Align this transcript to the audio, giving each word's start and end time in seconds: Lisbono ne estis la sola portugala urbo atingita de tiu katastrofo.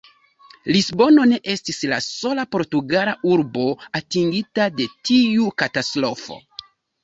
Lisbono 0.75 1.25
ne 1.31 1.37
estis 1.55 1.81
la 1.91 1.99
sola 2.07 2.47
portugala 2.57 3.15
urbo 3.35 3.69
atingita 4.03 4.69
de 4.81 4.91
tiu 5.11 5.55
katastrofo. 5.65 6.45